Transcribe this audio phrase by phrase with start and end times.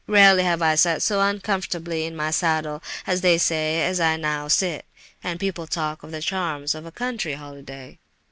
[0.07, 4.47] Rarely have I sat so uncomfortably in my saddle, as they say, as I now
[4.47, 4.83] sit.
[5.23, 7.99] And people talk of the charms of a country holiday!"